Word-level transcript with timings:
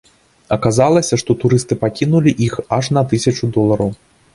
Аказалася, 0.55 1.19
што 1.23 1.31
турысты 1.45 1.79
пакінулі 1.85 2.37
іх 2.49 2.59
аж 2.77 2.93
на 2.99 3.09
тысячу 3.17 3.55
долараў. 3.57 3.99